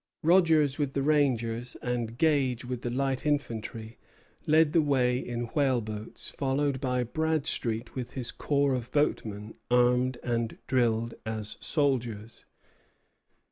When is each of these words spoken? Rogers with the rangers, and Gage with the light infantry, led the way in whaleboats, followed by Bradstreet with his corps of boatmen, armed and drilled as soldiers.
Rogers 0.23 0.79
with 0.79 0.93
the 0.93 1.03
rangers, 1.03 1.77
and 1.79 2.17
Gage 2.17 2.65
with 2.65 2.81
the 2.81 2.89
light 2.89 3.23
infantry, 3.23 3.99
led 4.47 4.73
the 4.73 4.81
way 4.81 5.19
in 5.19 5.51
whaleboats, 5.53 6.31
followed 6.31 6.81
by 6.81 7.03
Bradstreet 7.03 7.93
with 7.93 8.13
his 8.13 8.31
corps 8.31 8.73
of 8.73 8.91
boatmen, 8.91 9.53
armed 9.69 10.17
and 10.23 10.57
drilled 10.65 11.13
as 11.23 11.55
soldiers. 11.59 12.45